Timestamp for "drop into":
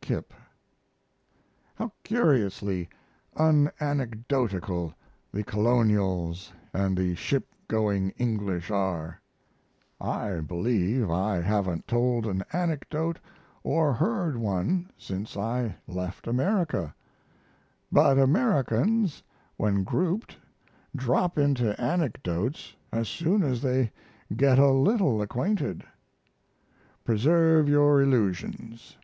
20.94-21.72